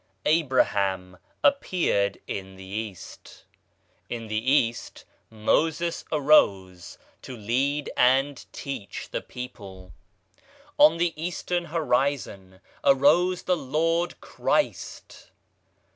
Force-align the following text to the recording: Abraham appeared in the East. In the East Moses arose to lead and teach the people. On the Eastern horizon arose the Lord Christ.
Abraham 0.25 1.17
appeared 1.43 2.17
in 2.25 2.55
the 2.55 2.63
East. 2.63 3.43
In 4.09 4.29
the 4.29 4.51
East 4.51 5.05
Moses 5.29 6.05
arose 6.11 6.97
to 7.21 7.37
lead 7.37 7.91
and 7.95 8.43
teach 8.51 9.09
the 9.11 9.21
people. 9.21 9.93
On 10.79 10.97
the 10.97 11.13
Eastern 11.21 11.65
horizon 11.65 12.61
arose 12.83 13.43
the 13.43 13.55
Lord 13.55 14.19
Christ. 14.21 15.29